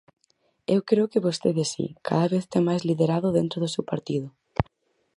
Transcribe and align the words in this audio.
Eu 0.73 0.79
creo 0.89 1.09
que 1.11 1.25
vostede 1.27 1.63
si, 1.73 1.85
cada 2.07 2.27
vez 2.33 2.43
ten 2.51 2.63
máis 2.69 2.81
liderado 2.89 3.27
dentro 3.39 3.57
do 3.63 3.69
seu 3.75 3.83
partido. 3.91 4.27